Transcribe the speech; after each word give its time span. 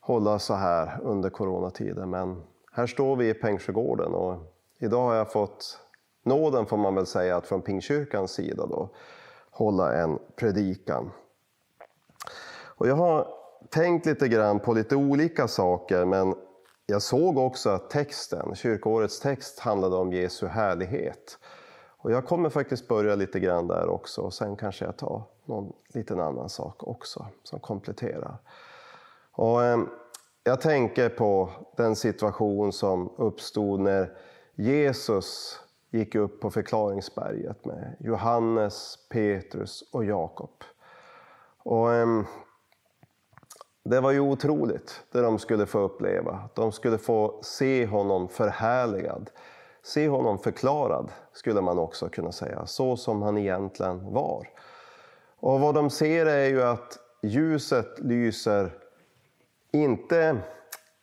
hålla 0.00 0.38
så 0.38 0.54
här 0.54 1.00
under 1.02 1.30
coronatiden. 1.30 2.10
Men 2.10 2.42
här 2.72 2.86
står 2.86 3.16
vi 3.16 3.28
i 3.28 3.34
Pengsjögården 3.34 4.14
och 4.14 4.36
idag 4.78 5.02
har 5.02 5.14
jag 5.14 5.32
fått 5.32 5.78
nåden, 6.24 6.66
får 6.66 6.76
man 6.76 6.94
väl 6.94 7.06
säga, 7.06 7.36
att 7.36 7.46
från 7.46 7.62
Pingstkyrkans 7.62 8.30
sida 8.30 8.66
då, 8.66 8.88
hålla 9.50 9.94
en 9.94 10.18
predikan. 10.36 11.10
Och 12.62 12.88
jag 12.88 12.96
har 12.96 13.28
tänkt 13.68 14.06
lite 14.06 14.28
grann 14.28 14.60
på 14.60 14.72
lite 14.72 14.96
olika 14.96 15.48
saker, 15.48 16.04
men 16.04 16.34
jag 16.86 17.02
såg 17.02 17.38
också 17.38 17.70
att 17.70 17.90
texten, 17.90 18.54
kyrkårets 18.54 19.20
text 19.20 19.60
handlade 19.60 19.96
om 19.96 20.12
Jesu 20.12 20.46
härlighet. 20.46 21.38
Och 22.02 22.12
jag 22.12 22.26
kommer 22.26 22.50
faktiskt 22.50 22.88
börja 22.88 23.14
lite 23.14 23.40
grann 23.40 23.66
där 23.66 23.88
också 23.88 24.22
och 24.22 24.34
sen 24.34 24.56
kanske 24.56 24.84
jag 24.84 24.96
tar 24.96 25.22
någon 25.50 25.72
liten 25.94 26.20
annan 26.20 26.48
sak 26.48 26.88
också 26.88 27.26
som 27.42 27.60
kompletterar. 27.60 28.38
Och, 29.32 29.64
eh, 29.64 29.78
jag 30.44 30.60
tänker 30.60 31.08
på 31.08 31.50
den 31.76 31.96
situation 31.96 32.72
som 32.72 33.10
uppstod 33.16 33.80
när 33.80 34.16
Jesus 34.54 35.60
gick 35.90 36.14
upp 36.14 36.40
på 36.40 36.50
förklaringsberget 36.50 37.64
med 37.64 37.96
Johannes, 38.00 38.98
Petrus 39.10 39.84
och 39.92 40.04
Jakob. 40.04 40.64
Och, 41.58 41.92
eh, 41.92 42.22
det 43.84 44.00
var 44.00 44.10
ju 44.10 44.20
otroligt 44.20 45.04
det 45.12 45.20
de 45.20 45.38
skulle 45.38 45.66
få 45.66 45.78
uppleva. 45.78 46.48
De 46.54 46.72
skulle 46.72 46.98
få 46.98 47.40
se 47.42 47.86
honom 47.86 48.28
förhärligad. 48.28 49.30
Se 49.82 50.08
honom 50.08 50.38
förklarad, 50.38 51.12
skulle 51.32 51.60
man 51.60 51.78
också 51.78 52.08
kunna 52.08 52.32
säga. 52.32 52.66
Så 52.66 52.96
som 52.96 53.22
han 53.22 53.38
egentligen 53.38 54.12
var. 54.12 54.48
Och 55.40 55.60
vad 55.60 55.74
de 55.74 55.90
ser 55.90 56.26
är 56.26 56.48
ju 56.48 56.62
att 56.62 56.98
ljuset 57.22 57.98
lyser 57.98 58.70
inte 59.72 60.42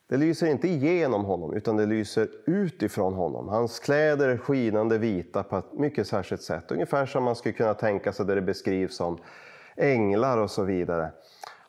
det 0.09 0.17
lyser 0.17 0.47
inte 0.47 0.67
igenom 0.67 1.25
honom, 1.25 1.53
utan 1.53 1.77
det 1.77 1.85
lyser 1.85 2.29
utifrån 2.45 3.13
honom. 3.13 3.47
Hans 3.47 3.79
kläder 3.79 4.29
är 4.29 4.37
skinande 4.37 4.97
vita 4.97 5.43
på 5.43 5.57
ett 5.57 5.73
mycket 5.73 6.07
särskilt 6.07 6.41
sätt. 6.41 6.71
Ungefär 6.71 7.05
som 7.05 7.23
man 7.23 7.35
skulle 7.35 7.53
kunna 7.53 7.73
tänka 7.73 8.13
sig 8.13 8.25
där 8.25 8.35
det 8.35 8.41
beskrivs 8.41 8.95
som 8.95 9.17
änglar 9.75 10.37
och 10.37 10.51
så 10.51 10.63
vidare. 10.63 11.11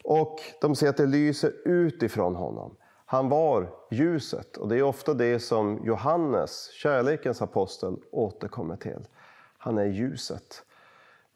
Och 0.04 0.40
de 0.60 0.76
ser 0.76 0.88
att 0.88 0.96
det 0.96 1.06
lyser 1.06 1.52
utifrån 1.64 2.34
honom. 2.34 2.76
Han 3.06 3.28
var 3.28 3.70
ljuset 3.90 4.56
och 4.56 4.68
det 4.68 4.76
är 4.76 4.82
ofta 4.82 5.14
det 5.14 5.40
som 5.40 5.80
Johannes, 5.84 6.70
kärlekens 6.72 7.42
apostel, 7.42 7.96
återkommer 8.10 8.76
till. 8.76 9.06
Han 9.58 9.78
är 9.78 9.86
ljuset. 9.86 10.64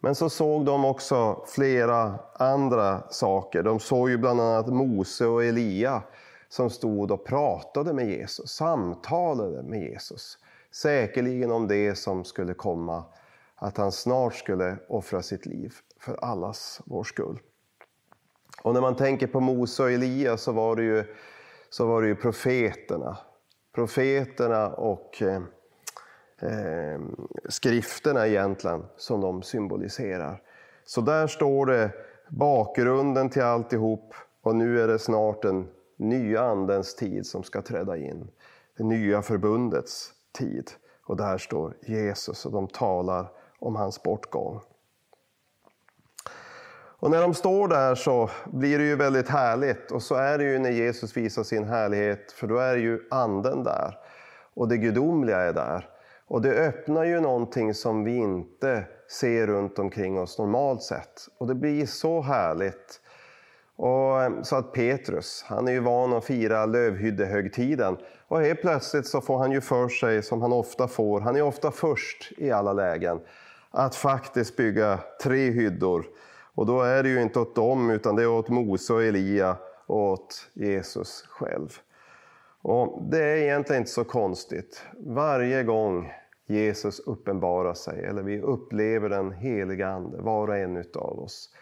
Men 0.04 0.14
så 0.14 0.30
såg 0.30 0.64
de 0.64 0.84
också 0.84 1.44
flera 1.46 2.18
andra 2.34 3.02
saker. 3.10 3.62
De 3.62 3.80
såg 3.80 4.10
ju 4.10 4.18
bland 4.18 4.40
annat 4.40 4.66
Mose 4.66 5.26
och 5.26 5.44
Elia 5.44 6.02
som 6.48 6.70
stod 6.70 7.10
och 7.10 7.24
pratade 7.24 7.92
med 7.92 8.08
Jesus, 8.08 8.50
samtalade 8.50 9.62
med 9.62 9.80
Jesus. 9.80 10.38
Säkerligen 10.70 11.50
om 11.50 11.68
det 11.68 11.94
som 11.94 12.24
skulle 12.24 12.54
komma, 12.54 13.04
att 13.54 13.76
han 13.76 13.92
snart 13.92 14.34
skulle 14.34 14.76
offra 14.88 15.22
sitt 15.22 15.46
liv 15.46 15.74
för 16.00 16.24
allas 16.24 16.80
vår 16.84 17.04
skull. 17.04 17.38
Och 18.62 18.74
när 18.74 18.80
man 18.80 18.96
tänker 18.96 19.26
på 19.26 19.40
Mose 19.40 19.82
och 19.82 19.90
Elia 19.90 20.36
så 20.36 20.52
var 20.52 20.76
det 20.76 20.82
ju, 20.82 21.04
så 21.70 21.86
var 21.86 22.02
det 22.02 22.08
ju 22.08 22.16
profeterna. 22.16 23.18
Profeterna 23.74 24.68
och 24.68 25.22
eh, 25.22 25.42
eh, 26.42 27.00
skrifterna 27.48 28.26
egentligen 28.26 28.84
som 28.96 29.20
de 29.20 29.42
symboliserar. 29.42 30.42
Så 30.84 31.00
där 31.00 31.26
står 31.26 31.66
det 31.66 31.90
bakgrunden 32.28 33.30
till 33.30 33.42
alltihop 33.42 34.14
och 34.42 34.56
nu 34.56 34.80
är 34.80 34.88
det 34.88 34.98
snart 34.98 35.42
den 35.42 35.68
nya 35.96 36.42
andens 36.42 36.96
tid 36.96 37.26
som 37.26 37.42
ska 37.42 37.62
träda 37.62 37.96
in. 37.96 38.30
Det 38.76 38.84
nya 38.84 39.22
förbundets 39.22 40.12
tid. 40.32 40.70
Och 41.04 41.16
där 41.16 41.38
står 41.38 41.74
Jesus 41.82 42.46
och 42.46 42.52
de 42.52 42.68
talar 42.68 43.30
om 43.58 43.76
hans 43.76 44.02
bortgång. 44.02 44.60
Och 47.02 47.10
när 47.10 47.22
de 47.22 47.34
står 47.34 47.68
där 47.68 47.94
så 47.94 48.30
blir 48.44 48.78
det 48.78 48.84
ju 48.84 48.96
väldigt 48.96 49.28
härligt. 49.28 49.90
Och 49.90 50.02
så 50.02 50.14
är 50.14 50.38
det 50.38 50.44
ju 50.44 50.58
när 50.58 50.70
Jesus 50.70 51.16
visar 51.16 51.42
sin 51.42 51.64
härlighet, 51.64 52.32
för 52.32 52.46
då 52.46 52.58
är 52.58 52.76
ju 52.76 53.00
anden 53.10 53.64
där. 53.64 53.98
Och 54.54 54.68
det 54.68 54.76
gudomliga 54.76 55.38
är 55.38 55.52
där. 55.52 55.88
Och 56.32 56.42
det 56.42 56.66
öppnar 56.66 57.04
ju 57.04 57.20
någonting 57.20 57.74
som 57.74 58.04
vi 58.04 58.16
inte 58.16 58.84
ser 59.10 59.46
runt 59.46 59.78
omkring 59.78 60.18
oss 60.18 60.38
normalt 60.38 60.82
sett. 60.82 61.28
Och 61.38 61.46
det 61.46 61.54
blir 61.54 61.86
så 61.86 62.20
härligt. 62.20 63.00
Och 63.76 64.22
eh, 64.22 64.42
så 64.42 64.56
att 64.56 64.72
Petrus, 64.72 65.44
han 65.48 65.68
är 65.68 65.72
ju 65.72 65.80
van 65.80 66.12
att 66.12 66.24
fira 66.24 66.66
lövhyddehögtiden. 66.66 67.96
Och 68.28 68.40
helt 68.40 68.60
plötsligt 68.60 69.06
så 69.06 69.20
får 69.20 69.38
han 69.38 69.52
ju 69.52 69.60
för 69.60 69.88
sig, 69.88 70.22
som 70.22 70.42
han 70.42 70.52
ofta 70.52 70.88
får, 70.88 71.20
han 71.20 71.36
är 71.36 71.42
ofta 71.42 71.70
först 71.70 72.32
i 72.38 72.50
alla 72.50 72.72
lägen, 72.72 73.20
att 73.70 73.94
faktiskt 73.94 74.56
bygga 74.56 74.98
tre 75.22 75.50
hyddor. 75.50 76.04
Och 76.54 76.66
då 76.66 76.82
är 76.82 77.02
det 77.02 77.08
ju 77.08 77.22
inte 77.22 77.40
åt 77.40 77.54
dem, 77.54 77.90
utan 77.90 78.16
det 78.16 78.22
är 78.22 78.28
åt 78.28 78.48
Mose 78.48 78.92
och 78.92 79.02
Elia 79.02 79.56
och 79.86 80.12
åt 80.12 80.48
Jesus 80.52 81.24
själv. 81.28 81.78
Och 82.62 83.02
Det 83.10 83.22
är 83.22 83.36
egentligen 83.36 83.82
inte 83.82 83.92
så 83.92 84.04
konstigt. 84.04 84.84
Varje 84.98 85.62
gång 85.62 86.12
Jesus 86.52 87.00
uppenbarar 87.00 87.74
sig, 87.74 88.04
eller 88.04 88.22
vi 88.22 88.40
upplever 88.40 89.08
den 89.08 89.32
heliga 89.32 89.88
Ande, 89.88 90.20
var 90.20 90.48
och 90.48 90.56
en 90.56 90.84
av 90.94 91.20
oss, 91.20 91.54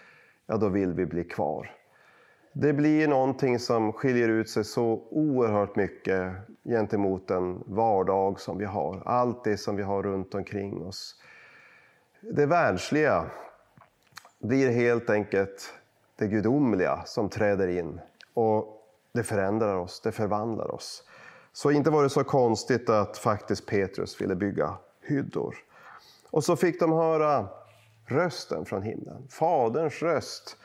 ja 0.46 0.56
då 0.56 0.68
vill 0.68 0.92
vi 0.92 1.06
bli 1.06 1.24
kvar. 1.24 1.70
Det 2.52 2.72
blir 2.72 3.08
någonting 3.08 3.58
som 3.58 3.92
skiljer 3.92 4.28
ut 4.28 4.50
sig 4.50 4.64
så 4.64 5.02
oerhört 5.10 5.76
mycket 5.76 6.32
gentemot 6.64 7.28
den 7.28 7.64
vardag 7.66 8.40
som 8.40 8.58
vi 8.58 8.64
har. 8.64 9.02
Allt 9.04 9.44
det 9.44 9.56
som 9.56 9.76
vi 9.76 9.82
har 9.82 10.02
runt 10.02 10.34
omkring 10.34 10.86
oss. 10.86 11.14
Det 12.20 12.46
världsliga 12.46 13.26
blir 14.38 14.70
helt 14.70 15.10
enkelt 15.10 15.74
det 16.16 16.26
gudomliga 16.26 17.02
som 17.04 17.28
träder 17.28 17.68
in. 17.68 18.00
Och 18.34 18.86
det 19.12 19.22
förändrar 19.22 19.74
oss, 19.74 20.00
det 20.00 20.12
förvandlar 20.12 20.74
oss. 20.74 21.04
Så 21.52 21.70
inte 21.70 21.90
var 21.90 22.02
det 22.02 22.10
så 22.10 22.24
konstigt 22.24 22.88
att 22.88 23.18
faktiskt 23.18 23.66
Petrus 23.66 24.20
ville 24.20 24.34
bygga 24.34 24.74
hyddor. 25.00 25.56
Och 26.30 26.44
så 26.44 26.56
fick 26.56 26.80
de 26.80 26.92
höra 26.92 27.48
rösten 28.06 28.64
från 28.64 28.82
himlen, 28.82 29.28
Faderns 29.28 30.02
röst. 30.02 30.56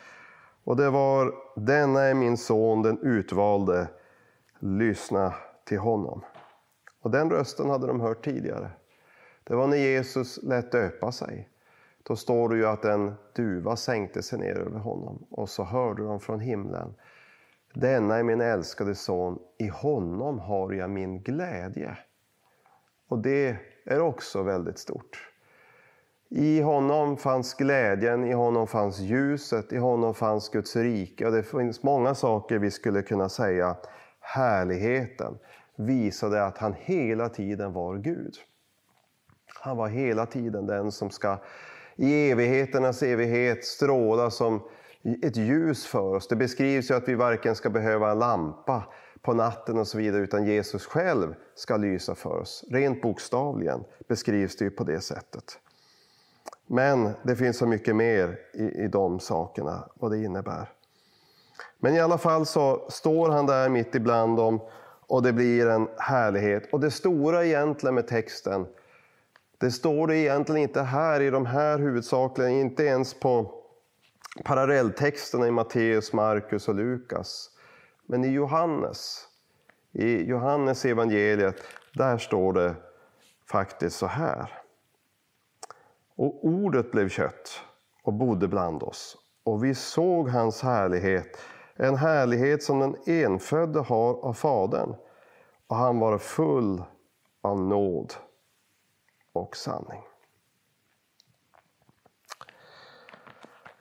Och 0.63 0.75
det 0.75 0.89
var, 0.89 1.33
denna 1.55 2.01
är 2.01 2.13
min 2.13 2.37
son, 2.37 2.81
den 2.81 2.99
utvalde, 3.01 3.87
lyssna 4.59 5.33
till 5.63 5.79
honom. 5.79 6.21
Och 7.01 7.11
den 7.11 7.29
rösten 7.29 7.69
hade 7.69 7.87
de 7.87 7.99
hört 7.99 8.25
tidigare. 8.25 8.69
Det 9.43 9.55
var 9.55 9.67
när 9.67 9.77
Jesus 9.77 10.43
lät 10.43 10.71
döpa 10.71 11.11
sig. 11.11 11.49
Då 12.03 12.15
står 12.15 12.49
det 12.49 12.55
ju 12.55 12.65
att 12.65 12.85
en 12.85 13.15
duva 13.33 13.75
sänkte 13.75 14.23
sig 14.23 14.39
ner 14.39 14.57
över 14.57 14.79
honom 14.79 15.25
och 15.29 15.49
så 15.49 15.63
hörde 15.63 16.03
de 16.03 16.19
från 16.19 16.39
himlen. 16.39 16.93
Denna 17.75 18.15
är 18.15 18.23
min 18.23 18.41
älskade 18.41 18.95
son, 18.95 19.39
i 19.57 19.67
honom 19.67 20.39
har 20.39 20.71
jag 20.71 20.89
min 20.89 21.21
glädje. 21.21 21.97
Och 23.07 23.19
det 23.19 23.57
är 23.85 23.99
också 23.99 24.43
väldigt 24.43 24.79
stort. 24.79 25.29
I 26.29 26.61
honom 26.61 27.17
fanns 27.17 27.53
glädjen, 27.53 28.25
i 28.25 28.33
honom 28.33 28.67
fanns 28.67 28.99
ljuset, 28.99 29.73
i 29.73 29.77
honom 29.77 30.13
fanns 30.13 30.49
Guds 30.49 30.75
rike. 30.75 31.25
Och 31.25 31.31
det 31.31 31.43
finns 31.43 31.83
många 31.83 32.15
saker 32.15 32.57
vi 32.57 32.71
skulle 32.71 33.01
kunna 33.01 33.29
säga. 33.29 33.75
Härligheten 34.19 35.37
visade 35.75 36.45
att 36.45 36.57
han 36.57 36.73
hela 36.79 37.29
tiden 37.29 37.73
var 37.73 37.97
Gud. 37.97 38.35
Han 39.61 39.77
var 39.77 39.87
hela 39.87 40.25
tiden 40.25 40.65
den 40.65 40.91
som 40.91 41.09
ska 41.09 41.37
i 41.95 42.31
evigheternas 42.31 43.03
evighet 43.03 43.65
stråla 43.65 44.31
som 44.31 44.61
ett 45.21 45.37
ljus 45.37 45.85
för 45.85 46.15
oss. 46.15 46.27
Det 46.27 46.35
beskrivs 46.35 46.91
ju 46.91 46.95
att 46.95 47.07
vi 47.07 47.15
varken 47.15 47.55
ska 47.55 47.69
behöva 47.69 48.11
en 48.11 48.19
lampa 48.19 48.83
på 49.21 49.33
natten 49.33 49.77
och 49.77 49.87
så 49.87 49.97
vidare, 49.97 50.21
utan 50.21 50.45
Jesus 50.45 50.85
själv 50.85 51.35
ska 51.55 51.77
lysa 51.77 52.15
för 52.15 52.37
oss. 52.37 52.65
Rent 52.71 53.01
bokstavligen 53.01 53.83
beskrivs 54.07 54.57
det 54.57 54.65
ju 54.65 54.71
på 54.71 54.83
det 54.83 55.01
sättet. 55.01 55.59
Men 56.67 57.09
det 57.23 57.35
finns 57.35 57.57
så 57.57 57.65
mycket 57.65 57.95
mer 57.95 58.39
i, 58.53 58.63
i 58.63 58.87
de 58.87 59.19
sakerna, 59.19 59.89
vad 59.93 60.11
det 60.11 60.17
innebär. 60.17 60.69
Men 61.79 61.95
i 61.95 61.99
alla 61.99 62.17
fall 62.17 62.45
så 62.45 62.85
står 62.89 63.29
han 63.29 63.45
där 63.45 63.69
mitt 63.69 63.95
ibland 63.95 64.37
dem 64.37 64.59
och 65.07 65.23
det 65.23 65.33
blir 65.33 65.67
en 65.67 65.87
härlighet. 65.97 66.73
Och 66.73 66.79
det 66.79 66.91
stora 66.91 67.45
egentligen 67.45 67.95
med 67.95 68.07
texten, 68.07 68.65
det 69.57 69.71
står 69.71 70.07
det 70.07 70.17
egentligen 70.17 70.61
inte 70.61 70.81
här 70.81 71.21
i 71.21 71.29
de 71.29 71.45
här 71.45 71.79
huvudsakligen, 71.79 72.51
inte 72.51 72.83
ens 72.83 73.13
på 73.13 73.64
parallelltexterna 74.43 75.47
i 75.47 75.51
Matteus, 75.51 76.13
Markus 76.13 76.67
och 76.67 76.75
Lukas. 76.75 77.49
Men 78.05 78.25
i 78.25 78.27
Johannes, 78.27 79.27
i 79.91 80.23
Johannes 80.23 80.85
evangeliet, 80.85 81.61
där 81.93 82.17
står 82.17 82.53
det 82.53 82.75
faktiskt 83.51 83.97
så 83.97 84.07
här. 84.07 84.61
Och 86.15 86.45
ordet 86.45 86.91
blev 86.91 87.09
kött 87.09 87.61
och 88.03 88.13
bodde 88.13 88.47
bland 88.47 88.83
oss 88.83 89.17
och 89.45 89.63
vi 89.63 89.75
såg 89.75 90.29
hans 90.29 90.61
härlighet, 90.61 91.37
en 91.75 91.95
härlighet 91.95 92.63
som 92.63 92.79
den 92.79 92.95
enfödde 93.05 93.79
har 93.79 94.25
av 94.25 94.33
Fadern. 94.33 94.95
Och 95.67 95.75
han 95.75 95.99
var 95.99 96.17
full 96.17 96.83
av 97.41 97.61
nåd 97.61 98.13
och 99.33 99.55
sanning. 99.55 100.01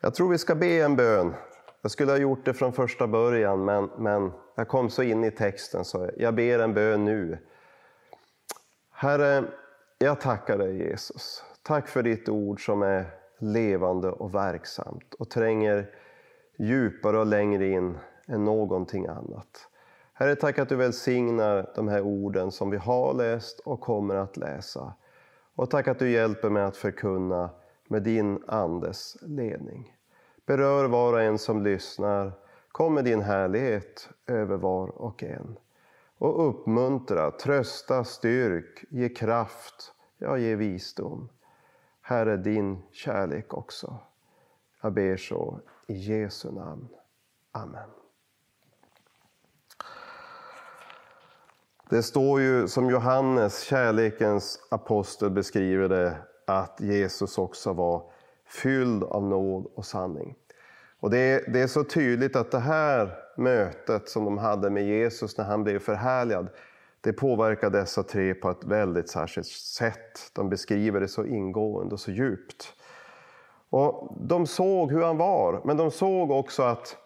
Jag 0.05 0.15
tror 0.15 0.29
vi 0.29 0.39
ska 0.39 0.55
be 0.55 0.83
en 0.83 0.97
bön. 0.97 1.35
Jag 1.83 1.91
skulle 1.91 2.13
ha 2.13 2.19
gjort 2.19 2.45
det 2.45 2.55
från 2.55 2.73
första 2.73 3.07
början, 3.07 3.65
men, 3.65 3.91
men 3.99 4.33
jag 4.55 4.69
kom 4.69 4.91
så 4.91 5.03
in 5.03 5.25
i 5.25 5.31
texten 5.31 5.85
så 5.85 6.11
jag 6.17 6.35
ber 6.35 6.59
en 6.59 6.75
bön 6.75 7.05
nu. 7.05 7.39
Herre, 8.91 9.45
jag 9.99 10.21
tackar 10.21 10.59
dig 10.59 10.77
Jesus. 10.77 11.45
Tack 11.63 11.89
för 11.89 12.03
ditt 12.03 12.29
ord 12.29 12.65
som 12.65 12.83
är 12.83 13.07
levande 13.39 14.11
och 14.11 14.35
verksamt 14.35 15.15
och 15.15 15.31
tränger 15.31 15.91
djupare 16.59 17.19
och 17.19 17.27
längre 17.27 17.67
in 17.69 17.99
än 18.27 18.45
någonting 18.45 19.07
annat. 19.07 19.69
Herre, 20.13 20.37
tack 20.37 20.59
att 20.59 20.69
du 20.69 20.77
välsignar 20.77 21.73
de 21.75 21.89
här 21.89 22.01
orden 22.01 22.51
som 22.51 22.71
vi 22.71 22.77
har 22.77 23.15
läst 23.15 23.61
och 23.61 23.81
kommer 23.81 24.15
att 24.15 24.37
läsa. 24.37 24.95
Och 25.55 25.71
tack 25.71 25.89
att 25.89 25.99
du 25.99 26.11
hjälper 26.11 26.51
mig 26.51 26.63
att 26.63 26.77
förkunna 26.77 27.51
med 27.89 28.03
din 28.03 28.45
Andes 28.47 29.17
ledning. 29.23 29.94
Berör 30.47 30.85
var 30.85 31.13
och 31.13 31.23
en 31.23 31.39
som 31.39 31.63
lyssnar. 31.63 32.33
Kom 32.69 32.95
med 32.95 33.05
din 33.05 33.23
härlighet 33.23 34.09
över 34.27 34.57
var 34.57 34.89
och 34.89 35.23
en. 35.23 35.59
Och 36.19 36.49
uppmuntra, 36.49 37.31
trösta, 37.31 38.05
styrk, 38.05 38.85
ge 38.91 39.09
kraft, 39.09 39.93
ja, 40.19 40.39
ge 40.39 40.57
visdom. 40.57 41.29
Herre, 42.01 42.37
din 42.37 42.83
kärlek 42.93 43.55
också. 43.55 43.99
Jag 44.83 44.93
ber 44.93 45.17
så 45.17 45.61
i 45.87 45.95
Jesu 45.95 46.53
namn. 46.53 46.89
Amen. 47.53 47.91
Det 51.89 52.03
står 52.03 52.41
ju 52.41 52.69
som 52.69 52.91
Johannes, 52.91 53.61
kärlekens 53.61 54.59
apostel, 54.71 55.31
beskriver 55.31 55.89
det 55.89 56.17
att 56.47 56.81
Jesus 56.81 57.39
också 57.39 57.73
var 57.73 58.11
fylld 58.55 59.05
av 59.05 59.23
nåd 59.23 59.67
och 59.75 59.85
sanning. 59.85 60.35
Och 61.01 61.11
det 61.11 61.19
är, 61.19 61.51
det 61.53 61.61
är 61.61 61.67
så 61.67 61.85
tydligt 61.85 62.37
att 62.37 62.51
det 62.51 62.59
här 62.59 63.11
mötet 63.37 64.09
som 64.09 64.25
de 64.25 64.39
hade 64.39 64.71
med 64.71 64.85
Jesus 64.85 65.39
när 65.39 65.45
han 65.45 65.65
blev 65.65 65.79
förhärligad, 65.79 66.49
det 67.01 67.13
påverkar 67.13 67.71
dessa 67.71 68.03
tre 68.03 68.35
på 68.35 68.51
ett 68.51 68.65
väldigt 68.65 69.09
särskilt 69.09 69.47
sätt. 69.47 70.31
De 70.33 70.49
beskriver 70.49 71.01
det 71.01 71.09
så 71.09 71.25
ingående 71.25 71.95
och 71.95 72.01
så 72.01 72.11
djupt. 72.11 72.73
Och 73.71 74.17
de 74.21 74.47
såg 74.47 74.93
hur 74.93 75.03
han 75.03 75.17
var, 75.17 75.61
men 75.65 75.77
de 75.77 75.91
såg 75.91 76.31
också 76.31 76.63
att 76.63 76.97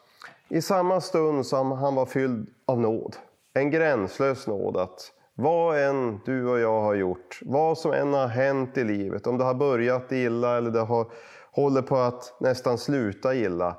i 0.48 0.62
samma 0.62 1.00
stund 1.00 1.46
som 1.46 1.72
han 1.72 1.94
var 1.94 2.06
fylld 2.06 2.48
av 2.66 2.80
nåd, 2.80 3.16
en 3.54 3.70
gränslös 3.70 4.46
nåd, 4.46 4.76
att 4.76 5.12
vad 5.34 5.78
än 5.78 6.20
du 6.24 6.48
och 6.48 6.58
jag 6.58 6.80
har 6.80 6.94
gjort, 6.94 7.40
vad 7.42 7.78
som 7.78 7.92
än 7.92 8.12
har 8.12 8.26
hänt 8.26 8.78
i 8.78 8.84
livet, 8.84 9.26
om 9.26 9.38
det 9.38 9.44
har 9.44 9.54
börjat 9.54 10.12
illa 10.12 10.56
eller 10.56 10.70
det 10.70 10.80
har, 10.80 11.06
håller 11.52 11.82
på 11.82 11.96
att 11.96 12.36
nästan 12.40 12.78
sluta 12.78 13.34
illa, 13.34 13.76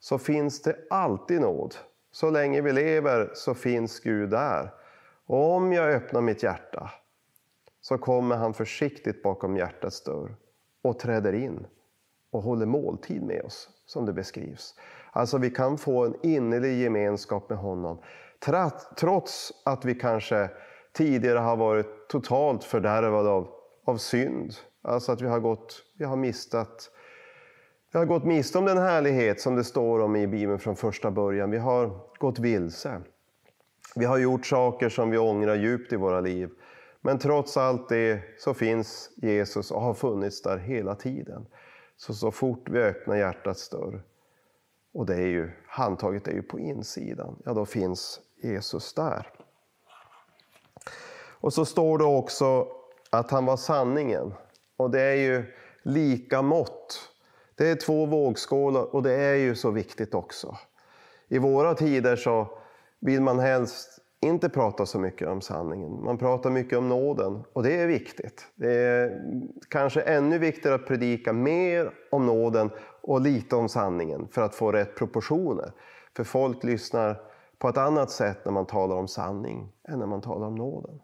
så 0.00 0.18
finns 0.18 0.62
det 0.62 0.76
alltid 0.90 1.40
nåd. 1.40 1.74
Så 2.12 2.30
länge 2.30 2.60
vi 2.60 2.72
lever 2.72 3.30
så 3.34 3.54
finns 3.54 4.00
Gud 4.00 4.30
där. 4.30 4.70
Och 5.26 5.50
om 5.50 5.72
jag 5.72 5.92
öppnar 5.92 6.20
mitt 6.20 6.42
hjärta 6.42 6.90
så 7.80 7.98
kommer 7.98 8.36
han 8.36 8.54
försiktigt 8.54 9.22
bakom 9.22 9.56
hjärtats 9.56 10.04
dörr 10.04 10.36
och 10.82 10.98
träder 10.98 11.32
in 11.32 11.66
och 12.30 12.42
håller 12.42 12.66
måltid 12.66 13.22
med 13.22 13.42
oss, 13.42 13.68
som 13.86 14.06
det 14.06 14.12
beskrivs. 14.12 14.74
Alltså 15.10 15.38
vi 15.38 15.50
kan 15.50 15.78
få 15.78 16.04
en 16.04 16.14
innerlig 16.22 16.82
gemenskap 16.82 17.48
med 17.48 17.58
honom, 17.58 17.98
trots 18.96 19.52
att 19.64 19.84
vi 19.84 19.94
kanske 19.94 20.50
tidigare 20.92 21.38
har 21.38 21.56
varit 21.56 22.08
totalt 22.08 22.64
fördärvade 22.64 23.28
av, 23.28 23.48
av 23.84 23.96
synd. 23.96 24.54
Alltså 24.82 25.12
att 25.12 25.20
vi 25.20 25.26
har 25.26 25.40
gått, 25.40 25.82
vi 25.98 26.04
har 26.04 26.16
mistat 26.16 26.90
vi 27.92 27.98
har 27.98 28.06
gått 28.06 28.24
miste 28.24 28.58
om 28.58 28.64
den 28.64 28.78
härlighet 28.78 29.40
som 29.40 29.56
det 29.56 29.64
står 29.64 29.98
om 29.98 30.16
i 30.16 30.26
Bibeln 30.26 30.58
från 30.58 30.76
första 30.76 31.10
början. 31.10 31.50
Vi 31.50 31.58
har 31.58 32.00
gått 32.18 32.38
vilse. 32.38 33.00
Vi 33.94 34.04
har 34.04 34.18
gjort 34.18 34.46
saker 34.46 34.88
som 34.88 35.10
vi 35.10 35.18
ångrar 35.18 35.54
djupt 35.54 35.92
i 35.92 35.96
våra 35.96 36.20
liv. 36.20 36.50
Men 37.00 37.18
trots 37.18 37.56
allt 37.56 37.88
det 37.88 38.20
så 38.38 38.54
finns 38.54 39.10
Jesus 39.16 39.70
och 39.70 39.80
har 39.80 39.94
funnits 39.94 40.42
där 40.42 40.58
hela 40.58 40.94
tiden. 40.94 41.46
Så 41.96 42.14
så 42.14 42.30
fort 42.30 42.68
vi 42.68 42.78
öppnar 42.78 43.16
hjärtats 43.16 43.68
dörr, 43.68 44.02
och 44.94 45.06
det 45.06 45.14
är 45.14 45.26
ju, 45.26 45.50
handtaget 45.66 46.28
är 46.28 46.32
ju 46.32 46.42
på 46.42 46.58
insidan, 46.58 47.42
ja 47.44 47.52
då 47.52 47.66
finns 47.66 48.20
Jesus 48.42 48.94
där. 48.94 49.26
Och 51.40 51.52
så 51.52 51.64
står 51.64 51.98
det 51.98 52.04
också 52.04 52.68
att 53.10 53.30
han 53.30 53.46
var 53.46 53.56
sanningen. 53.56 54.34
Och 54.76 54.90
det 54.90 55.00
är 55.00 55.14
ju 55.14 55.44
lika 55.82 56.42
mått. 56.42 57.11
Det 57.62 57.68
är 57.68 57.76
två 57.76 58.06
vågskålar 58.06 58.94
och 58.94 59.02
det 59.02 59.12
är 59.12 59.34
ju 59.34 59.54
så 59.54 59.70
viktigt 59.70 60.14
också. 60.14 60.56
I 61.28 61.38
våra 61.38 61.74
tider 61.74 62.16
så 62.16 62.58
vill 63.00 63.20
man 63.20 63.38
helst 63.38 63.98
inte 64.20 64.48
prata 64.48 64.86
så 64.86 64.98
mycket 64.98 65.28
om 65.28 65.40
sanningen. 65.40 66.04
Man 66.04 66.18
pratar 66.18 66.50
mycket 66.50 66.78
om 66.78 66.88
nåden 66.88 67.44
och 67.52 67.62
det 67.62 67.76
är 67.76 67.86
viktigt. 67.86 68.46
Det 68.54 68.72
är 68.72 69.22
kanske 69.68 70.00
ännu 70.00 70.38
viktigare 70.38 70.74
att 70.74 70.86
predika 70.86 71.32
mer 71.32 71.90
om 72.10 72.26
nåden 72.26 72.70
och 73.02 73.20
lite 73.20 73.56
om 73.56 73.68
sanningen 73.68 74.28
för 74.28 74.42
att 74.42 74.54
få 74.54 74.72
rätt 74.72 74.96
proportioner. 74.96 75.72
För 76.16 76.24
folk 76.24 76.64
lyssnar 76.64 77.20
på 77.58 77.68
ett 77.68 77.78
annat 77.78 78.10
sätt 78.10 78.44
när 78.44 78.52
man 78.52 78.66
talar 78.66 78.96
om 78.96 79.08
sanning 79.08 79.72
än 79.88 79.98
när 79.98 80.06
man 80.06 80.20
talar 80.20 80.46
om 80.46 80.54
nåden. 80.54 81.00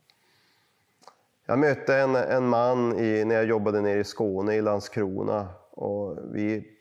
Jag 1.46 1.58
mötte 1.58 1.96
en, 1.96 2.16
en 2.16 2.48
man 2.48 2.98
i, 2.98 3.24
när 3.24 3.34
jag 3.34 3.44
jobbade 3.44 3.80
nere 3.80 4.00
i 4.00 4.04
Skåne, 4.04 4.54
i 4.54 4.62
Landskrona. 4.62 5.48
Och 5.78 6.18
vi 6.34 6.78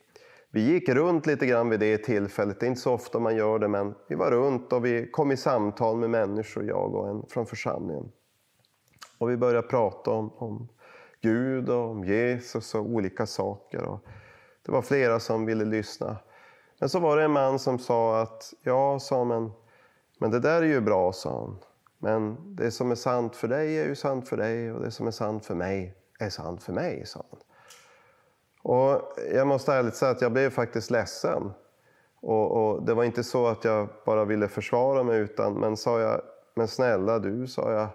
vi 0.50 0.60
gick 0.60 0.88
runt 0.88 1.26
lite 1.26 1.46
grann 1.46 1.68
vid 1.68 1.80
det 1.80 1.98
tillfället, 1.98 2.60
det 2.60 2.66
är 2.66 2.68
inte 2.68 2.80
så 2.80 2.92
ofta 2.92 3.18
man 3.18 3.36
gör 3.36 3.58
det, 3.58 3.68
men 3.68 3.94
vi 4.08 4.14
var 4.14 4.30
runt 4.30 4.72
och 4.72 4.84
vi 4.84 5.10
kom 5.10 5.32
i 5.32 5.36
samtal 5.36 5.96
med 5.96 6.10
människor, 6.10 6.64
jag 6.64 6.94
och 6.94 7.08
en 7.08 7.26
från 7.28 7.46
församlingen. 7.46 8.12
Och 9.18 9.30
vi 9.30 9.36
började 9.36 9.68
prata 9.68 10.10
om, 10.10 10.32
om 10.36 10.68
Gud 11.20 11.68
och 11.68 11.90
om 11.90 12.04
Jesus 12.04 12.74
och 12.74 12.86
olika 12.86 13.26
saker. 13.26 13.82
Och 13.82 14.00
det 14.66 14.72
var 14.72 14.82
flera 14.82 15.20
som 15.20 15.46
ville 15.46 15.64
lyssna. 15.64 16.16
Men 16.80 16.88
så 16.88 17.00
var 17.00 17.16
det 17.16 17.24
en 17.24 17.32
man 17.32 17.58
som 17.58 17.78
sa 17.78 18.20
att, 18.20 18.54
ja, 18.62 18.98
sa 18.98 19.24
men, 19.24 19.50
men 20.18 20.30
det 20.30 20.40
där 20.40 20.62
är 20.62 20.66
ju 20.66 20.80
bra, 20.80 21.12
sa 21.12 21.40
han. 21.40 21.56
Men 21.98 22.36
det 22.56 22.70
som 22.70 22.90
är 22.90 22.94
sant 22.94 23.36
för 23.36 23.48
dig 23.48 23.78
är 23.78 23.84
ju 23.84 23.94
sant 23.94 24.28
för 24.28 24.36
dig 24.36 24.72
och 24.72 24.82
det 24.82 24.90
som 24.90 25.06
är 25.06 25.10
sant 25.10 25.46
för 25.46 25.54
mig 25.54 25.94
är 26.18 26.30
sant 26.30 26.62
för 26.62 26.72
mig, 26.72 27.06
sa 27.06 27.24
han. 27.30 27.40
Och 28.62 29.12
jag 29.32 29.46
måste 29.46 29.72
ärligt 29.72 29.96
säga 29.96 30.10
att 30.10 30.22
jag 30.22 30.32
blev 30.32 30.50
faktiskt 30.50 30.90
ledsen. 30.90 31.50
Och, 32.20 32.50
och, 32.50 32.82
det 32.82 32.94
var 32.94 33.04
inte 33.04 33.24
så 33.24 33.46
att 33.46 33.64
jag 33.64 33.88
bara 34.04 34.24
ville 34.24 34.48
försvara 34.48 35.02
mig 35.02 35.18
utan 35.18 35.54
men 35.54 35.76
sa 35.76 36.00
jag, 36.00 36.20
men 36.54 36.68
snälla 36.68 37.18
du, 37.18 37.46
sa 37.46 37.72
jag. 37.72 37.88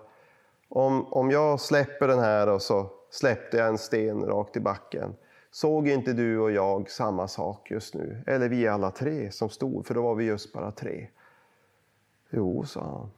Om, 0.70 1.14
om 1.14 1.32
jag 1.32 1.60
släpper 1.60 2.08
den 2.08 2.20
här 2.20 2.50
och 2.50 2.62
så 2.62 2.90
släppte 3.12 3.58
jag 3.58 3.68
en 3.68 3.78
sten 3.78 4.26
rakt 4.26 4.58
i 4.58 4.60
backen. 4.60 5.16
Såg 5.52 5.88
inte 5.88 6.14
du 6.14 6.40
och 6.40 6.52
jag 6.52 6.90
samma 6.90 7.28
sak 7.28 7.72
just 7.72 7.94
nu? 7.94 8.24
Eller 8.28 8.50
vi 8.50 8.68
alla 8.68 8.92
tre 8.92 9.32
som 9.32 9.50
stod, 9.50 9.86
för 9.86 9.94
då 9.94 10.02
var 10.02 10.16
vi 10.16 10.26
just 10.26 10.54
bara 10.54 10.72
tre. 10.72 11.08
Jo, 12.30 12.66
sa 12.66 12.82
han. 12.82 13.12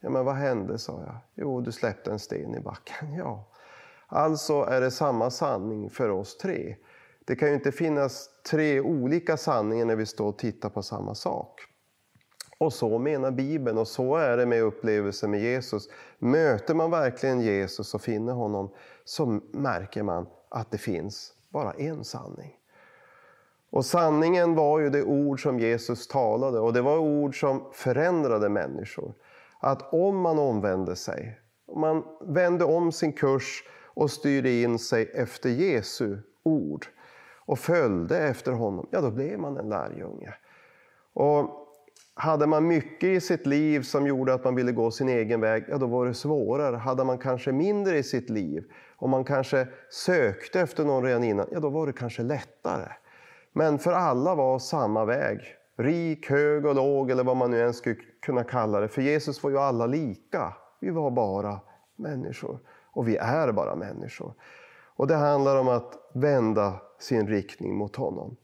Ja, 0.00 0.10
men 0.10 0.24
vad 0.24 0.34
hände, 0.34 0.78
sa 0.78 0.92
jag. 1.06 1.16
Jo, 1.34 1.60
du 1.60 1.72
släppte 1.72 2.10
en 2.10 2.18
sten 2.18 2.54
i 2.54 2.60
backen. 2.60 3.14
Ja. 3.18 3.44
Alltså 4.06 4.62
är 4.62 4.80
det 4.80 4.90
samma 4.90 5.30
sanning 5.30 5.90
för 5.90 6.08
oss 6.08 6.36
tre. 6.36 6.76
Det 7.24 7.36
kan 7.36 7.48
ju 7.48 7.54
inte 7.54 7.72
finnas 7.72 8.28
tre 8.50 8.80
olika 8.80 9.36
sanningar 9.36 9.84
när 9.84 9.96
vi 9.96 10.06
står 10.06 10.26
och 10.26 10.38
tittar 10.38 10.68
på 10.68 10.82
samma 10.82 11.14
sak. 11.14 11.60
Och 12.58 12.72
så 12.72 12.98
menar 12.98 13.30
Bibeln 13.30 13.78
och 13.78 13.88
så 13.88 14.16
är 14.16 14.36
det 14.36 14.46
med 14.46 14.62
upplevelsen 14.62 15.30
med 15.30 15.40
Jesus. 15.40 15.88
Möter 16.18 16.74
man 16.74 16.90
verkligen 16.90 17.40
Jesus 17.40 17.94
och 17.94 18.02
finner 18.02 18.32
honom 18.32 18.70
så 19.04 19.26
märker 19.52 20.02
man 20.02 20.26
att 20.48 20.70
det 20.70 20.78
finns 20.78 21.34
bara 21.48 21.72
en 21.72 22.04
sanning. 22.04 22.56
Och 23.70 23.84
sanningen 23.84 24.54
var 24.54 24.80
ju 24.80 24.90
det 24.90 25.02
ord 25.02 25.42
som 25.42 25.58
Jesus 25.60 26.08
talade 26.08 26.58
och 26.58 26.72
det 26.72 26.82
var 26.82 26.98
ord 26.98 27.40
som 27.40 27.70
förändrade 27.72 28.48
människor. 28.48 29.14
Att 29.60 29.92
om 29.92 30.20
man 30.20 30.38
omvände 30.38 30.96
sig, 30.96 31.40
om 31.66 31.80
man 31.80 32.04
vände 32.20 32.64
om 32.64 32.92
sin 32.92 33.12
kurs 33.12 33.64
och 33.94 34.10
styrde 34.10 34.50
in 34.50 34.78
sig 34.78 35.10
efter 35.14 35.50
Jesu 35.50 36.18
ord 36.42 36.86
och 37.52 37.58
följde 37.58 38.18
efter 38.18 38.52
honom, 38.52 38.86
ja 38.90 39.00
då 39.00 39.10
blev 39.10 39.38
man 39.38 39.56
en 39.56 39.68
lärjunge. 39.68 40.34
Och 41.12 41.50
hade 42.14 42.46
man 42.46 42.66
mycket 42.66 43.08
i 43.08 43.20
sitt 43.20 43.46
liv 43.46 43.82
som 43.82 44.06
gjorde 44.06 44.34
att 44.34 44.44
man 44.44 44.54
ville 44.54 44.72
gå 44.72 44.90
sin 44.90 45.08
egen 45.08 45.40
väg, 45.40 45.64
ja 45.68 45.78
då 45.78 45.86
var 45.86 46.06
det 46.06 46.14
svårare. 46.14 46.76
Hade 46.76 47.04
man 47.04 47.18
kanske 47.18 47.52
mindre 47.52 47.98
i 47.98 48.02
sitt 48.02 48.30
liv, 48.30 48.64
och 48.96 49.08
man 49.08 49.24
kanske 49.24 49.68
sökte 49.90 50.60
efter 50.60 50.84
någon 50.84 51.04
redan 51.04 51.24
innan, 51.24 51.46
ja 51.52 51.60
då 51.60 51.68
var 51.68 51.86
det 51.86 51.92
kanske 51.92 52.22
lättare. 52.22 52.92
Men 53.52 53.78
för 53.78 53.92
alla 53.92 54.34
var 54.34 54.58
samma 54.58 55.04
väg. 55.04 55.40
Rik, 55.76 56.30
hög 56.30 56.66
och 56.66 56.74
låg 56.74 57.10
eller 57.10 57.24
vad 57.24 57.36
man 57.36 57.50
nu 57.50 57.58
ens 57.58 57.76
skulle 57.76 57.96
kunna 58.22 58.44
kalla 58.44 58.80
det. 58.80 58.88
För 58.88 59.02
Jesus 59.02 59.42
var 59.42 59.50
ju 59.50 59.58
alla 59.58 59.86
lika. 59.86 60.54
Vi 60.80 60.90
var 60.90 61.10
bara 61.10 61.60
människor. 61.96 62.58
Och 62.92 63.08
vi 63.08 63.16
är 63.16 63.52
bara 63.52 63.74
människor. 63.74 64.34
Och 64.96 65.06
det 65.06 65.14
handlar 65.14 65.56
om 65.56 65.68
att 65.68 66.10
vända 66.12 66.80
sin 66.98 67.28
riktning 67.28 67.74
mot 67.74 67.96
honom. 67.96 68.36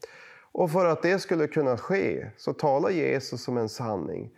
Och 0.51 0.71
för 0.71 0.85
att 0.85 1.01
det 1.01 1.19
skulle 1.19 1.47
kunna 1.47 1.77
ske 1.77 2.29
så 2.37 2.53
talar 2.53 2.89
Jesus 2.89 3.43
som 3.43 3.57
en 3.57 3.69
sanning. 3.69 4.31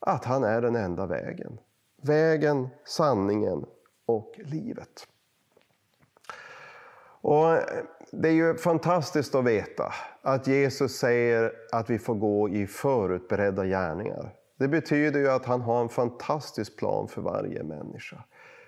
Att 0.00 0.24
han 0.24 0.44
är 0.44 0.62
den 0.62 0.76
enda 0.76 1.06
vägen. 1.06 1.58
Vägen, 2.02 2.68
sanningen 2.84 3.66
och 4.06 4.34
livet. 4.44 5.06
Och 7.20 7.58
det 8.10 8.28
är 8.28 8.32
ju 8.32 8.56
fantastiskt 8.56 9.34
att 9.34 9.44
veta 9.44 9.92
att 10.22 10.46
Jesus 10.46 10.98
säger 10.98 11.52
att 11.72 11.90
vi 11.90 11.98
får 11.98 12.14
gå 12.14 12.48
i 12.48 12.66
förutberedda 12.66 13.64
gärningar. 13.64 14.34
Det 14.56 14.68
betyder 14.68 15.20
ju 15.20 15.30
att 15.30 15.44
han 15.44 15.60
har 15.60 15.80
en 15.80 15.88
fantastisk 15.88 16.76
plan 16.76 17.08
för 17.08 17.22
varje 17.22 17.62
människa. 17.62 18.24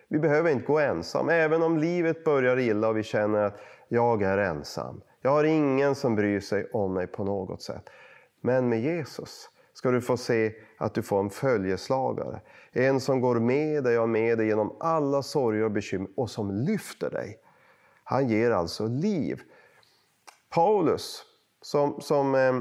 Vi 0.09 0.19
behöver 0.19 0.51
inte 0.51 0.67
gå 0.67 0.79
ensam, 0.79 1.29
även 1.29 1.63
om 1.63 1.79
livet 1.79 2.25
börjar 2.25 2.59
illa 2.59 2.89
och 2.89 2.97
vi 2.97 3.03
känner 3.03 3.43
att 3.43 3.61
jag 3.89 4.23
är 4.23 4.39
ensam. 4.39 5.01
Jag 5.23 5.31
har 5.31 5.45
ingen 5.45 5.95
som 5.95 6.15
bryr 6.15 6.41
sig 6.41 6.71
om 6.73 6.95
mig 6.95 7.07
på 7.07 7.25
något 7.25 7.63
sätt. 7.63 7.91
Men 8.41 8.69
med 8.69 8.81
Jesus 8.81 9.51
ska 9.73 9.91
du 9.91 10.01
få 10.01 10.17
se 10.17 10.53
att 10.79 10.95
du 10.95 11.03
får 11.03 11.21
en 11.21 11.31
följeslagare. 11.31 12.41
En 12.73 13.01
som 13.01 13.21
går 13.21 13.41
med 13.41 13.85
dig 13.85 13.99
och 13.99 14.09
med 14.09 14.39
dig 14.39 14.47
genom 14.47 14.77
alla 14.81 15.23
sorger 15.23 15.65
och 15.65 15.71
bekymmer 15.71 16.09
och 16.17 16.31
som 16.31 16.51
lyfter 16.51 17.11
dig. 17.11 17.39
Han 18.05 18.29
ger 18.29 18.51
alltså 18.51 18.87
liv. 18.87 19.41
Paulus, 20.51 21.23
som, 21.63 22.01
som 22.01 22.35
eh, 22.35 22.59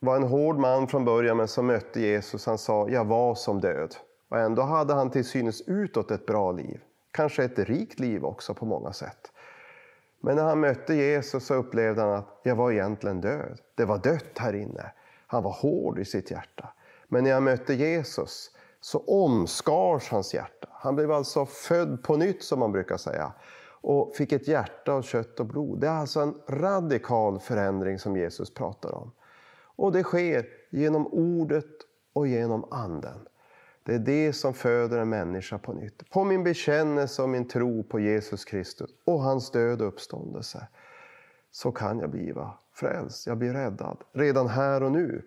var 0.00 0.16
en 0.16 0.22
hård 0.22 0.58
man 0.58 0.88
från 0.88 1.04
början 1.04 1.36
men 1.36 1.48
som 1.48 1.66
mötte 1.66 2.00
Jesus, 2.00 2.46
han 2.46 2.58
sa 2.58 2.88
jag 2.88 3.04
var 3.04 3.34
som 3.34 3.60
död. 3.60 3.94
Och 4.28 4.38
ändå 4.38 4.62
hade 4.62 4.94
han 4.94 5.10
till 5.10 5.24
synes 5.24 5.60
utåt 5.60 6.10
ett 6.10 6.26
bra 6.26 6.52
liv. 6.52 6.80
Kanske 7.16 7.44
ett 7.44 7.58
rikt 7.58 8.00
liv 8.00 8.24
också 8.24 8.54
på 8.54 8.64
många 8.64 8.92
sätt. 8.92 9.32
Men 10.20 10.36
när 10.36 10.44
han 10.44 10.60
mötte 10.60 10.94
Jesus 10.94 11.46
så 11.46 11.54
upplevde 11.54 12.02
han 12.02 12.12
att 12.12 12.40
jag 12.42 12.56
var 12.56 12.72
egentligen 12.72 13.20
död. 13.20 13.58
Det 13.74 13.84
var 13.84 13.98
dött 13.98 14.38
här 14.38 14.52
inne. 14.52 14.92
Han 15.26 15.42
var 15.42 15.50
hård 15.50 15.98
i 15.98 16.04
sitt 16.04 16.30
hjärta. 16.30 16.68
Men 17.08 17.24
när 17.24 17.30
jag 17.30 17.42
mötte 17.42 17.74
Jesus 17.74 18.50
så 18.80 18.98
omskars 18.98 20.10
hans 20.10 20.34
hjärta. 20.34 20.68
Han 20.72 20.96
blev 20.96 21.12
alltså 21.12 21.46
född 21.46 22.02
på 22.02 22.16
nytt 22.16 22.42
som 22.42 22.58
man 22.58 22.72
brukar 22.72 22.96
säga 22.96 23.32
och 23.80 24.16
fick 24.16 24.32
ett 24.32 24.48
hjärta 24.48 24.92
av 24.92 25.02
kött 25.02 25.40
och 25.40 25.46
blod. 25.46 25.80
Det 25.80 25.86
är 25.86 25.92
alltså 26.00 26.20
en 26.20 26.34
radikal 26.48 27.40
förändring 27.40 27.98
som 27.98 28.16
Jesus 28.16 28.54
pratar 28.54 28.94
om. 28.94 29.12
Och 29.76 29.92
det 29.92 30.02
sker 30.02 30.46
genom 30.70 31.06
ordet 31.06 31.74
och 32.12 32.26
genom 32.26 32.64
anden. 32.70 33.28
Det 33.86 33.94
är 33.94 33.98
det 33.98 34.32
som 34.32 34.54
föder 34.54 34.98
en 34.98 35.08
människa 35.08 35.58
på 35.58 35.72
nytt. 35.72 36.10
På 36.10 36.24
min 36.24 36.44
bekännelse 36.44 37.22
och 37.22 37.28
min 37.28 37.48
tro 37.48 37.82
på 37.82 38.00
Jesus 38.00 38.44
Kristus 38.44 38.90
och 39.04 39.22
hans 39.22 39.50
död 39.50 39.82
och 39.82 39.88
uppståndelse 39.88 40.66
så 41.50 41.72
kan 41.72 41.98
jag 41.98 42.10
bliva 42.10 42.54
frälst. 42.74 43.26
Jag 43.26 43.38
blir 43.38 43.52
räddad 43.52 43.96
redan 44.12 44.48
här 44.48 44.82
och 44.82 44.92
nu. 44.92 45.22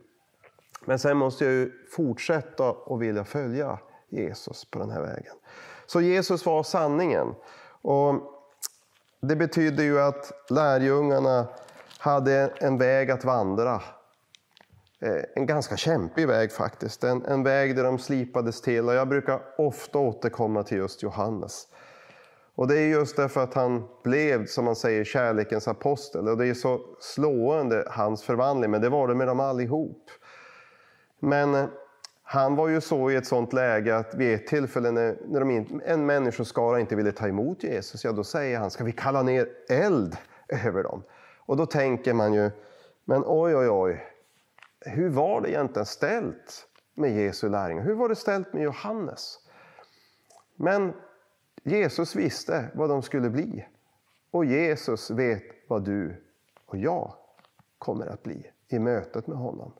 Men 0.86 1.00
sen 1.00 1.18
måste 1.18 1.46
jag 1.46 1.54
ju 1.54 1.72
fortsätta 1.92 2.72
och 2.72 3.02
vilja 3.02 3.24
följa 3.24 3.80
Jesus 4.10 4.66
på 4.66 4.80
den 4.80 4.92
här 4.92 5.02
vägen. 5.02 5.36
Så 5.86 6.02
Jesus 6.02 6.46
var 6.46 6.64
sanningen. 6.64 7.36
Och 7.82 8.16
det 9.22 9.36
betyder 9.36 9.84
ju 9.84 10.00
att 10.00 10.32
lärjungarna 10.50 11.48
hade 12.00 12.54
en 12.58 12.78
väg 12.78 13.12
att 13.12 13.26
vandra. 13.26 13.82
Eh, 15.02 15.24
en 15.36 15.46
ganska 15.46 15.78
kämpig 15.78 16.28
väg 16.28 16.52
faktiskt. 16.52 17.04
En, 17.04 17.26
en 17.26 17.44
väg 17.44 17.76
där 17.76 17.84
de 17.84 18.00
slipades 18.00 18.62
till. 18.62 18.86
Och 18.86 18.94
jag 18.94 19.08
brukar 19.08 19.42
ofta 19.58 20.00
återkomma 20.00 20.64
till 20.64 20.78
just 20.78 21.04
Johannes. 21.04 21.68
Och 22.56 22.68
det 22.68 22.80
är 22.80 22.88
just 22.88 23.16
därför 23.16 23.44
att 23.44 23.54
han 23.54 23.88
blev, 24.04 24.46
som 24.46 24.66
man 24.66 24.76
säger, 24.76 25.04
kärlekens 25.04 25.68
apostel. 25.68 26.28
Och 26.28 26.38
det 26.38 26.48
är 26.48 26.54
så 26.54 26.82
slående, 27.00 27.88
hans 27.88 28.24
förvandling. 28.24 28.72
Men 28.72 28.82
det 28.82 28.90
var 28.90 29.08
det 29.08 29.16
med 29.16 29.28
dem 29.28 29.40
allihop. 29.40 30.10
Men 31.20 31.56
eh, 31.56 31.66
han 32.24 32.56
var 32.56 32.68
ju 32.68 32.82
så 32.82 33.12
i 33.12 33.16
ett 33.16 33.28
sånt 33.28 33.54
läge 33.54 33.96
att 33.98 34.16
vid 34.16 34.34
ett 34.34 34.48
tillfälle 34.48 34.92
när, 34.92 35.18
när 35.28 35.40
de 35.40 35.52
in, 35.52 35.82
en 35.86 36.06
människoskara 36.06 36.80
inte 36.80 36.96
ville 36.96 37.12
ta 37.12 37.28
emot 37.28 37.64
Jesus, 37.64 38.04
ja 38.04 38.12
då 38.12 38.24
säger 38.24 38.60
han, 38.60 38.72
ska 38.72 38.84
vi 38.84 38.92
kalla 38.92 39.24
ner 39.24 39.48
eld 39.70 40.18
över 40.66 40.84
dem? 40.84 41.04
Och 41.38 41.58
då 41.58 41.66
tänker 41.66 42.14
man 42.14 42.34
ju, 42.34 42.52
men 43.06 43.24
oj 43.26 43.56
oj 43.56 43.70
oj, 43.70 44.04
hur 44.82 45.10
var 45.10 45.42
det 45.42 45.50
egentligen 45.50 45.86
ställt 45.86 46.68
med 46.96 47.12
Jesu 47.12 47.50
lärjungar? 47.50 47.84
Hur 47.84 47.96
var 47.96 48.10
det 48.10 48.16
ställt 48.16 48.54
med 48.54 48.64
Johannes? 48.64 49.40
Men 50.56 50.94
Jesus 51.64 52.16
visste 52.16 52.66
vad 52.74 52.90
de 52.90 53.02
skulle 53.02 53.30
bli. 53.30 53.66
Och 54.32 54.46
Jesus 54.46 55.12
vet 55.12 55.44
vad 55.68 55.86
du 55.86 56.24
och 56.66 56.78
jag 56.78 57.14
kommer 57.78 58.06
att 58.06 58.24
bli 58.24 58.52
i 58.68 58.80
mötet 58.80 59.28
med 59.28 59.38
honom. 59.38 59.74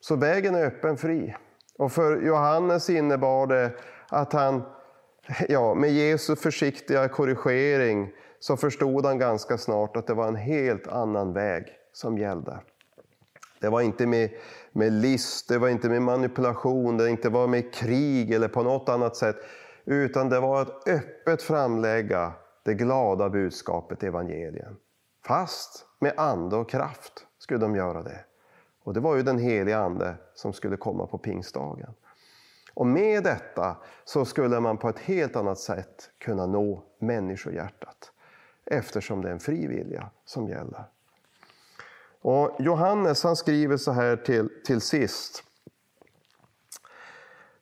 Så 0.00 0.16
vägen 0.16 0.54
är 0.54 0.66
öppen 0.66 0.96
fri. 0.96 1.36
Och 1.78 1.92
för 1.92 2.22
Johannes 2.22 2.90
innebar 2.90 3.46
det 3.46 3.72
att 4.08 4.32
han, 4.32 4.62
ja, 5.48 5.74
med 5.74 5.90
Jesu 5.90 6.36
försiktiga 6.36 7.08
korrigering, 7.08 8.12
så 8.38 8.56
förstod 8.56 9.06
han 9.06 9.18
ganska 9.18 9.58
snart 9.58 9.96
att 9.96 10.06
det 10.06 10.14
var 10.14 10.28
en 10.28 10.36
helt 10.36 10.86
annan 10.86 11.32
väg 11.32 11.66
som 11.92 12.18
gällde. 12.18 12.60
Det 13.62 13.70
var 13.70 13.80
inte 13.80 14.06
med, 14.06 14.30
med 14.72 14.92
list, 14.92 15.48
det 15.48 15.58
var 15.58 15.68
inte 15.68 15.88
med 15.88 16.02
manipulation, 16.02 16.96
det 16.96 17.10
inte 17.10 17.28
var 17.28 17.46
med 17.46 17.74
krig 17.74 18.30
eller 18.30 18.48
på 18.48 18.62
något 18.62 18.88
annat 18.88 19.16
sätt. 19.16 19.36
Utan 19.84 20.28
det 20.28 20.40
var 20.40 20.62
att 20.62 20.88
öppet 20.88 21.42
framlägga 21.42 22.32
det 22.64 22.74
glada 22.74 23.30
budskapet, 23.30 24.02
evangelien. 24.02 24.76
Fast 25.26 25.86
med 25.98 26.12
ande 26.16 26.56
och 26.56 26.70
kraft 26.70 27.26
skulle 27.38 27.60
de 27.60 27.76
göra 27.76 28.02
det. 28.02 28.24
Och 28.84 28.94
det 28.94 29.00
var 29.00 29.16
ju 29.16 29.22
den 29.22 29.38
heliga 29.38 29.78
Ande 29.78 30.14
som 30.34 30.52
skulle 30.52 30.76
komma 30.76 31.06
på 31.06 31.18
pingstdagen. 31.18 31.94
Och 32.74 32.86
med 32.86 33.24
detta 33.24 33.76
så 34.04 34.24
skulle 34.24 34.60
man 34.60 34.78
på 34.78 34.88
ett 34.88 34.98
helt 34.98 35.36
annat 35.36 35.58
sätt 35.58 36.10
kunna 36.18 36.46
nå 36.46 36.82
människohjärtat. 36.98 38.12
Eftersom 38.66 39.22
det 39.22 39.28
är 39.28 39.32
en 39.32 39.40
fri 39.40 39.66
vilja 39.66 40.10
som 40.24 40.48
gäller. 40.48 40.84
Och 42.22 42.56
Johannes 42.58 43.24
han 43.24 43.36
skriver 43.36 43.76
så 43.76 43.92
här 43.92 44.16
till, 44.16 44.48
till 44.64 44.80
sist. 44.80 45.42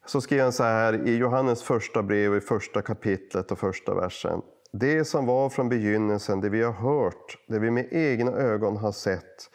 Så 0.07 0.21
skriver 0.21 0.43
han 0.43 0.53
så 0.53 0.63
här 0.63 1.09
i 1.09 1.17
Johannes 1.17 1.63
första 1.63 2.03
brev 2.03 2.37
i 2.37 2.41
första 2.41 2.83
kapitlet 2.83 3.53
och 3.53 3.59
första 3.59 3.95
versen. 3.95 4.43
Det 4.73 5.05
som 5.05 5.27
var 5.27 5.49
från 5.49 5.69
begynnelsen, 5.69 6.41
det 6.41 6.49
vi 6.49 6.63
har 6.63 6.73
hört, 6.73 7.39
det 7.49 7.59
vi 7.59 7.71
med 7.71 7.89
egna 7.91 8.33
ögon 8.33 8.77
har 8.77 8.93
sett, 8.93 9.51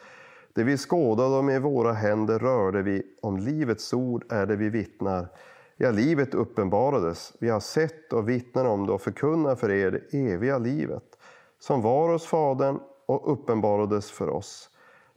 det 0.54 0.64
vi 0.64 0.76
skådade 0.76 1.36
och 1.36 1.44
med 1.44 1.62
våra 1.62 1.92
händer 1.92 2.38
rörde 2.38 2.82
vi, 2.82 3.02
om 3.22 3.36
livets 3.36 3.92
ord 3.92 4.24
är 4.32 4.46
det 4.46 4.56
vi 4.56 4.68
vittnar. 4.68 5.28
Ja, 5.76 5.90
livet 5.90 6.34
uppenbarades. 6.34 7.32
Vi 7.40 7.48
har 7.48 7.60
sett 7.60 8.12
och 8.12 8.28
vittnar 8.28 8.64
om 8.64 8.86
det 8.86 8.92
och 8.92 9.02
förkunnar 9.02 9.54
för 9.54 9.70
er 9.70 9.90
det 9.90 10.18
eviga 10.18 10.58
livet, 10.58 11.18
som 11.58 11.82
var 11.82 12.12
hos 12.12 12.26
Fadern 12.26 12.78
och 13.06 13.32
uppenbarades 13.32 14.10
för 14.10 14.28
oss. 14.28 14.70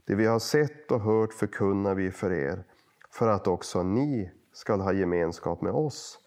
Det 0.10 0.16
vi 0.16 0.26
har 0.26 0.40
sett 0.40 0.92
och 0.92 1.02
hört 1.02 1.34
förkunnar 1.34 1.96
vi 1.96 2.12
för 2.12 2.34
er, 2.34 2.64
för 3.12 3.28
att 3.28 3.48
också 3.48 3.84
ni 3.84 4.32
skall 4.54 4.82
ha 4.82 4.94
gemenskap 4.94 5.62
med 5.62 5.72
oss. 5.72 6.20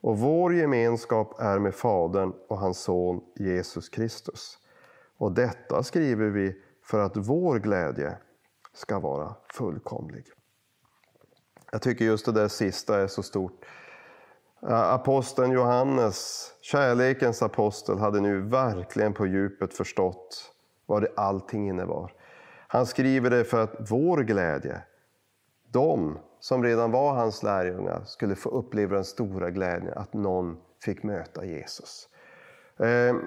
Och 0.00 0.18
vår 0.18 0.54
gemenskap 0.54 1.40
är 1.40 1.58
med 1.58 1.74
Fadern 1.74 2.32
och 2.48 2.58
hans 2.58 2.78
son 2.78 3.20
Jesus 3.36 3.88
Kristus. 3.88 4.58
Och 5.16 5.32
detta 5.32 5.82
skriver 5.82 6.30
vi 6.30 6.62
för 6.82 7.00
att 7.00 7.16
vår 7.16 7.58
glädje 7.58 8.18
ska 8.72 8.98
vara 8.98 9.34
fullkomlig. 9.54 10.24
Jag 11.72 11.82
tycker 11.82 12.04
just 12.04 12.26
det 12.26 12.32
där 12.32 12.48
sista 12.48 13.00
är 13.00 13.06
så 13.06 13.22
stort. 13.22 13.64
Aposteln 14.70 15.52
Johannes, 15.52 16.50
kärlekens 16.60 17.42
apostel, 17.42 17.98
hade 17.98 18.20
nu 18.20 18.40
verkligen 18.40 19.12
på 19.12 19.26
djupet 19.26 19.74
förstått 19.74 20.52
vad 20.86 21.02
det 21.02 21.12
allting 21.16 21.68
innebar. 21.68 22.12
Han 22.68 22.86
skriver 22.86 23.30
det 23.30 23.44
för 23.44 23.62
att 23.62 23.74
vår 23.90 24.18
glädje, 24.18 24.82
de 25.70 26.18
som 26.40 26.62
redan 26.62 26.90
var 26.90 27.14
hans 27.14 27.42
lärjungar, 27.42 28.02
skulle 28.04 28.34
få 28.34 28.48
uppleva 28.48 28.94
den 28.94 29.04
stora 29.04 29.50
glädjen 29.50 29.92
att 29.96 30.12
någon 30.12 30.56
fick 30.84 31.02
möta 31.02 31.44
Jesus. 31.44 32.08
Ehm, 32.78 33.20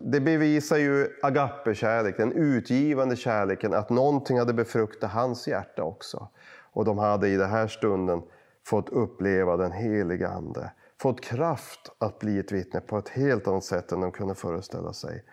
det 0.00 0.20
bevisar 0.20 0.76
ju 0.76 1.08
agape-kärlek, 1.22 2.16
den 2.16 2.32
utgivande 2.32 3.16
kärleken, 3.16 3.74
att 3.74 3.90
någonting 3.90 4.38
hade 4.38 4.52
befruktat 4.52 5.10
hans 5.10 5.48
hjärta 5.48 5.82
också. 5.82 6.28
Och 6.72 6.84
de 6.84 6.98
hade 6.98 7.28
i 7.28 7.36
den 7.36 7.50
här 7.50 7.66
stunden 7.66 8.22
fått 8.66 8.88
uppleva 8.88 9.56
den 9.56 9.72
heliga 9.72 10.28
Ande. 10.28 10.72
Fått 11.00 11.20
kraft 11.20 11.92
att 11.98 12.18
bli 12.18 12.38
ett 12.38 12.52
vittne 12.52 12.80
på 12.80 12.98
ett 12.98 13.08
helt 13.08 13.48
annat 13.48 13.64
sätt 13.64 13.92
än 13.92 14.00
de 14.00 14.12
kunde 14.12 14.34
föreställa 14.34 14.92
sig. 14.92 15.24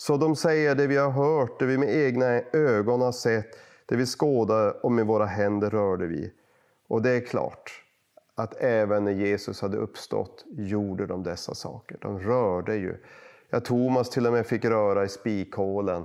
Så 0.00 0.16
de 0.16 0.36
säger 0.36 0.74
det 0.74 0.86
vi 0.86 0.96
har 0.96 1.10
hört, 1.10 1.58
det 1.58 1.66
vi 1.66 1.78
med 1.78 1.96
egna 1.96 2.40
ögon 2.52 3.00
har 3.00 3.12
sett, 3.12 3.58
det 3.86 3.96
vi 3.96 4.06
skådade 4.06 4.70
och 4.70 4.92
med 4.92 5.06
våra 5.06 5.26
händer 5.26 5.70
rörde 5.70 6.06
vi. 6.06 6.32
Och 6.88 7.02
det 7.02 7.10
är 7.10 7.20
klart 7.20 7.84
att 8.34 8.54
även 8.60 9.04
när 9.04 9.12
Jesus 9.12 9.62
hade 9.62 9.76
uppstått 9.76 10.44
gjorde 10.48 11.06
de 11.06 11.22
dessa 11.22 11.54
saker. 11.54 11.98
De 12.00 12.18
rörde 12.18 12.76
ju. 12.76 12.94
Ja, 13.50 13.60
Thomas 13.60 14.10
till 14.10 14.26
och 14.26 14.32
med 14.32 14.46
fick 14.46 14.64
röra 14.64 15.04
i 15.04 15.08
spikhålen 15.08 16.04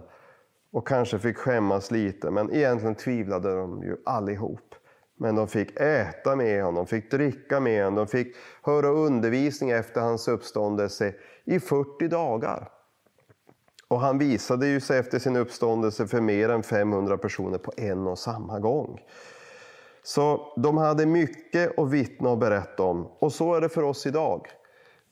och 0.71 0.87
kanske 0.87 1.19
fick 1.19 1.37
skämmas 1.37 1.91
lite, 1.91 2.31
men 2.31 2.53
egentligen 2.53 2.95
tvivlade 2.95 3.55
de 3.55 3.83
ju 3.83 3.97
allihop. 4.05 4.75
Men 5.17 5.35
de 5.35 5.47
fick 5.47 5.79
äta 5.79 6.35
med 6.35 6.63
honom, 6.63 6.75
de 6.75 6.87
fick 6.87 7.11
dricka 7.11 7.59
med 7.59 7.83
honom, 7.83 7.95
de 7.95 8.07
fick 8.07 8.35
höra 8.61 8.87
undervisning 8.87 9.69
efter 9.69 10.01
hans 10.01 10.27
uppståndelse 10.27 11.13
i 11.45 11.59
40 11.59 12.07
dagar. 12.07 12.72
Och 13.93 13.99
han 13.99 14.17
visade 14.17 14.67
ju 14.67 14.79
sig 14.79 14.99
efter 14.99 15.19
sin 15.19 15.35
uppståndelse 15.35 16.07
för 16.07 16.21
mer 16.21 16.49
än 16.49 16.63
500 16.63 17.17
personer 17.17 17.57
på 17.57 17.73
en 17.77 18.07
och 18.07 18.19
samma 18.19 18.59
gång. 18.59 19.01
Så 20.03 20.53
de 20.55 20.77
hade 20.77 21.05
mycket 21.05 21.79
att 21.79 21.89
vittna 21.89 22.29
och 22.29 22.37
berätta 22.37 22.83
om. 22.83 23.07
Och 23.19 23.33
så 23.33 23.55
är 23.55 23.61
det 23.61 23.69
för 23.69 23.83
oss 23.83 24.05
idag. 24.05 24.47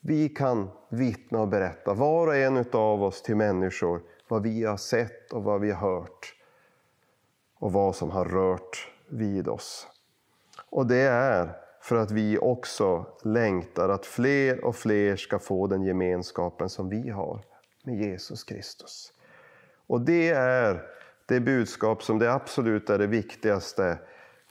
Vi 0.00 0.28
kan 0.28 0.70
vittna 0.88 1.40
och 1.40 1.48
berätta, 1.48 1.94
var 1.94 2.26
och 2.26 2.36
en 2.36 2.64
av 2.72 3.02
oss 3.02 3.22
till 3.22 3.36
människor, 3.36 4.02
vad 4.28 4.42
vi 4.42 4.64
har 4.64 4.76
sett 4.76 5.32
och 5.32 5.42
vad 5.42 5.60
vi 5.60 5.70
har 5.70 5.90
hört. 5.90 6.34
Och 7.58 7.72
vad 7.72 7.96
som 7.96 8.10
har 8.10 8.24
rört 8.24 8.92
vid 9.08 9.48
oss. 9.48 9.86
Och 10.70 10.86
det 10.86 11.02
är 11.02 11.50
för 11.80 11.96
att 11.96 12.10
vi 12.10 12.38
också 12.38 13.06
längtar 13.24 13.88
att 13.88 14.06
fler 14.06 14.64
och 14.64 14.76
fler 14.76 15.16
ska 15.16 15.38
få 15.38 15.66
den 15.66 15.82
gemenskapen 15.82 16.68
som 16.68 16.88
vi 16.88 17.10
har 17.10 17.51
med 17.82 17.94
Jesus 17.94 18.44
Kristus. 18.44 19.12
Och 19.86 20.00
det 20.00 20.28
är 20.28 20.82
det 21.26 21.40
budskap 21.40 22.02
som 22.02 22.18
det 22.18 22.32
absolut 22.32 22.90
är 22.90 22.98
det 22.98 23.06
viktigaste. 23.06 23.98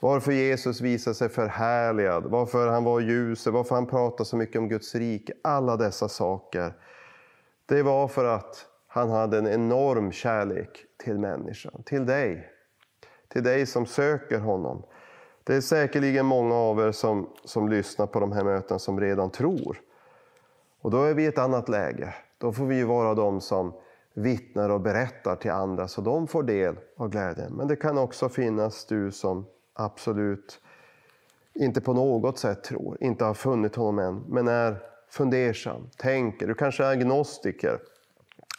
Varför 0.00 0.32
Jesus 0.32 0.80
visar 0.80 1.12
sig 1.12 1.28
förhärligad, 1.28 2.24
varför 2.26 2.68
han 2.68 2.84
var 2.84 3.00
ljuset, 3.00 3.52
varför 3.52 3.74
han 3.74 3.86
pratade 3.86 4.24
så 4.24 4.36
mycket 4.36 4.56
om 4.56 4.68
Guds 4.68 4.94
rike. 4.94 5.32
Alla 5.42 5.76
dessa 5.76 6.08
saker. 6.08 6.72
Det 7.66 7.82
var 7.82 8.08
för 8.08 8.24
att 8.24 8.66
han 8.86 9.10
hade 9.10 9.38
en 9.38 9.46
enorm 9.46 10.12
kärlek 10.12 10.84
till 11.04 11.18
människan, 11.18 11.82
till 11.84 12.06
dig. 12.06 12.48
Till 13.28 13.42
dig 13.42 13.66
som 13.66 13.86
söker 13.86 14.38
honom. 14.38 14.82
Det 15.44 15.54
är 15.54 15.60
säkerligen 15.60 16.26
många 16.26 16.54
av 16.54 16.80
er 16.80 16.92
som, 16.92 17.30
som 17.44 17.68
lyssnar 17.68 18.06
på 18.06 18.20
de 18.20 18.32
här 18.32 18.44
mötena 18.44 18.78
som 18.78 19.00
redan 19.00 19.30
tror. 19.30 19.80
Och 20.80 20.90
då 20.90 21.02
är 21.02 21.14
vi 21.14 21.22
i 21.22 21.26
ett 21.26 21.38
annat 21.38 21.68
läge. 21.68 22.14
Då 22.42 22.52
får 22.52 22.66
vi 22.66 22.84
vara 22.84 23.14
de 23.14 23.40
som 23.40 23.72
vittnar 24.14 24.70
och 24.70 24.80
berättar 24.80 25.36
till 25.36 25.50
andra 25.50 25.88
så 25.88 26.00
de 26.00 26.26
får 26.26 26.42
del 26.42 26.76
av 26.96 27.08
glädjen. 27.08 27.52
Men 27.52 27.68
det 27.68 27.76
kan 27.76 27.98
också 27.98 28.28
finnas 28.28 28.84
du 28.84 29.10
som 29.10 29.46
absolut 29.74 30.60
inte 31.54 31.80
på 31.80 31.92
något 31.92 32.38
sätt 32.38 32.64
tror, 32.64 32.96
inte 33.00 33.24
har 33.24 33.34
funnit 33.34 33.76
honom 33.76 33.98
än, 33.98 34.24
men 34.28 34.48
är 34.48 34.76
fundersam, 35.08 35.88
tänker. 35.96 36.46
Du 36.46 36.54
kanske 36.54 36.84
är 36.84 36.90
agnostiker, 36.90 37.78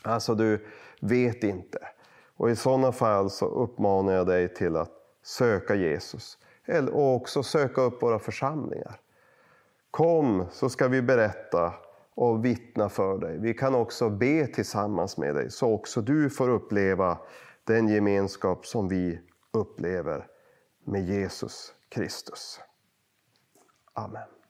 alltså 0.02 0.36
du 0.36 0.66
vet 1.00 1.44
inte. 1.44 1.80
Och 2.38 2.50
i 2.50 2.56
sådana 2.56 2.92
fall 2.92 3.30
så 3.30 3.46
uppmanar 3.46 4.14
jag 4.14 4.28
dig 4.28 4.54
till 4.54 4.76
att 4.76 4.92
söka 5.24 5.76
Jesus 5.76 6.38
och 6.92 7.16
också 7.16 7.44
söka 7.44 7.82
upp 7.82 8.02
våra 8.02 8.20
församlingar. 8.20 9.00
Kom 9.92 10.46
så 10.52 10.70
ska 10.70 10.88
vi 10.88 11.02
berätta 11.02 11.74
och 12.16 12.46
vittna 12.46 12.90
för 12.90 13.18
dig. 13.18 13.38
Vi 13.40 13.54
kan 13.54 13.76
också 13.76 14.10
be 14.10 14.48
tillsammans 14.48 15.18
med 15.18 15.36
dig 15.36 15.52
så 15.52 15.74
också 15.74 16.02
du 16.02 16.30
får 16.30 16.50
uppleva 16.50 17.18
den 17.64 17.88
gemenskap 17.88 18.66
som 18.66 18.88
vi 18.88 19.20
upplever 19.52 20.28
med 20.86 21.06
Jesus 21.06 21.74
Kristus. 21.90 22.60
Amen. 23.94 24.43